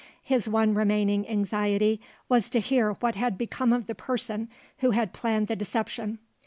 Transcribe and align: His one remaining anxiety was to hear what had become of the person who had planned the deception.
His 0.23 0.49
one 0.49 0.73
remaining 0.73 1.29
anxiety 1.29 2.01
was 2.27 2.49
to 2.49 2.59
hear 2.59 2.93
what 2.93 3.13
had 3.13 3.37
become 3.37 3.71
of 3.71 3.85
the 3.85 3.93
person 3.93 4.49
who 4.79 4.89
had 4.89 5.13
planned 5.13 5.45
the 5.47 5.55
deception. 5.55 6.17